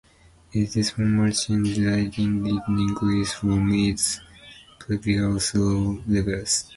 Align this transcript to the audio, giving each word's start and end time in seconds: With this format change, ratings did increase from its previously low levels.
With 0.51 0.73
this 0.73 0.89
format 0.89 1.35
change, 1.35 1.77
ratings 1.77 2.47
did 2.47 2.63
increase 2.69 3.33
from 3.33 3.71
its 3.71 4.19
previously 4.79 5.61
low 5.61 6.01
levels. 6.07 6.63